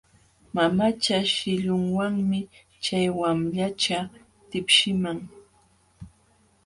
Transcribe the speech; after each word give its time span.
Mamacha 0.55 1.17
shillunwanmi 1.33 2.39
chay 2.83 3.07
wamlacha 3.19 3.97
tipshiqman. 4.49 5.19